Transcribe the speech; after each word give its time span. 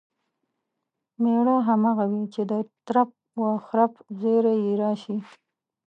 مېړه 1.21 1.55
همغه 1.67 2.05
وي 2.11 2.23
چې 2.33 2.41
د 2.51 2.53
ترپ 2.85 3.09
و 3.41 3.45
خرپ 3.67 3.93
زیري 4.19 4.55
یې 4.65 4.73
راشي. 4.81 5.17